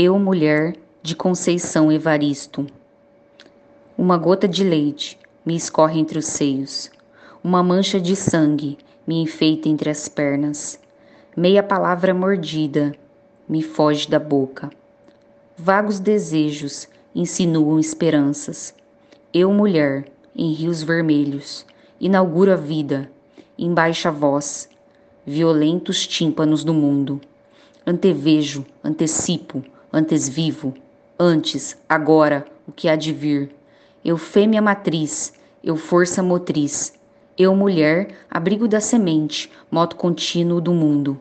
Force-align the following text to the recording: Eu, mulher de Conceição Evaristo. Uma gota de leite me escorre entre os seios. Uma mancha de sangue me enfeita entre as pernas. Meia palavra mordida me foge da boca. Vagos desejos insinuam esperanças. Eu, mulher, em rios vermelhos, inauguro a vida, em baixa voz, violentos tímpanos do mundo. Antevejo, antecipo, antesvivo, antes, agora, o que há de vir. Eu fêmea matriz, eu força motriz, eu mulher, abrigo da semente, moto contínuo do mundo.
Eu, 0.00 0.16
mulher 0.16 0.76
de 1.02 1.16
Conceição 1.16 1.90
Evaristo. 1.90 2.64
Uma 3.98 4.16
gota 4.16 4.46
de 4.46 4.62
leite 4.62 5.18
me 5.44 5.56
escorre 5.56 5.98
entre 5.98 6.20
os 6.20 6.26
seios. 6.26 6.88
Uma 7.42 7.64
mancha 7.64 8.00
de 8.00 8.14
sangue 8.14 8.78
me 9.04 9.20
enfeita 9.20 9.68
entre 9.68 9.90
as 9.90 10.08
pernas. 10.08 10.78
Meia 11.36 11.64
palavra 11.64 12.14
mordida 12.14 12.94
me 13.48 13.60
foge 13.60 14.08
da 14.08 14.20
boca. 14.20 14.70
Vagos 15.56 15.98
desejos 15.98 16.88
insinuam 17.12 17.80
esperanças. 17.80 18.72
Eu, 19.34 19.52
mulher, 19.52 20.04
em 20.32 20.52
rios 20.52 20.80
vermelhos, 20.80 21.66
inauguro 22.00 22.52
a 22.52 22.56
vida, 22.56 23.10
em 23.58 23.74
baixa 23.74 24.12
voz, 24.12 24.68
violentos 25.26 26.06
tímpanos 26.06 26.62
do 26.62 26.72
mundo. 26.72 27.20
Antevejo, 27.84 28.64
antecipo, 28.84 29.64
antesvivo, 29.92 30.74
antes, 31.18 31.76
agora, 31.88 32.46
o 32.66 32.72
que 32.72 32.88
há 32.88 32.96
de 32.96 33.12
vir. 33.12 33.54
Eu 34.04 34.16
fêmea 34.16 34.62
matriz, 34.62 35.32
eu 35.62 35.76
força 35.76 36.22
motriz, 36.22 36.92
eu 37.36 37.54
mulher, 37.54 38.16
abrigo 38.30 38.66
da 38.66 38.80
semente, 38.80 39.50
moto 39.70 39.96
contínuo 39.96 40.60
do 40.60 40.72
mundo. 40.72 41.18